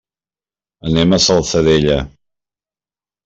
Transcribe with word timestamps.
Anem 0.91 1.11
a 1.11 1.19
la 1.19 1.19
Salzadella. 1.25 1.99